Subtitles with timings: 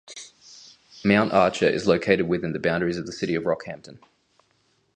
[1.05, 3.99] Mount Archer is located within the boundaries of the city of Rockhampton.